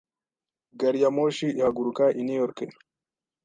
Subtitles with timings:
[0.79, 2.59] Gari ya moshi ihaguruka i New York?